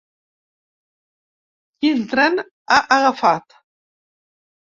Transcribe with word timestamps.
Quin 1.83 2.01
tren 2.13 2.41
ha 2.45 2.79
agafat? 2.97 3.57